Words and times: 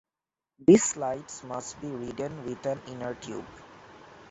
These 0.57 0.83
slides 0.83 1.43
must 1.43 1.79
be 1.79 1.87
ridden 1.87 2.43
with 2.43 2.65
an 2.65 2.81
inner 2.87 3.13
tube. 3.13 3.45